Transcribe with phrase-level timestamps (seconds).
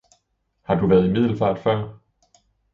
[0.63, 1.97] Har du været i Middelfart før